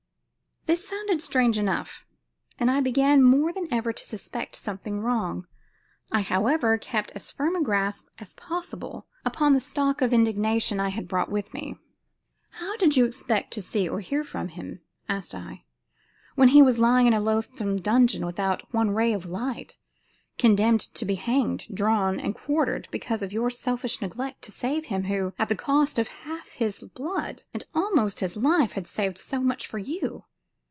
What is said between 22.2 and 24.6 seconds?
quartered, because of your selfish neglect to